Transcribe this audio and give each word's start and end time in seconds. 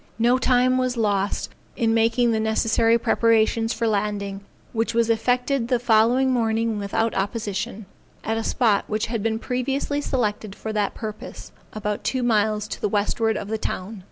No 0.17 0.39
time 0.39 0.79
was 0.79 0.97
lost 0.97 1.49
in 1.75 1.93
making 1.93 2.31
the 2.31 2.39
necessary 2.39 2.97
preparations 2.97 3.71
for 3.71 3.85
landing, 3.85 4.41
which 4.73 4.95
was 4.95 5.11
effected 5.11 5.67
the 5.67 5.77
following 5.77 6.31
morning 6.31 6.79
without 6.79 7.13
opposition, 7.13 7.85
at 8.23 8.35
a 8.35 8.43
spot 8.43 8.85
which 8.87 9.05
had 9.05 9.21
been 9.21 9.37
previously 9.37 10.01
selected 10.01 10.55
for 10.55 10.73
that 10.73 10.95
purpose, 10.95 11.51
about 11.71 12.03
two 12.03 12.23
miles 12.23 12.67
to 12.69 12.81
the 12.81 12.89
westward 12.89 13.37
of 13.37 13.47
the 13.47 13.59
town. 13.59 13.99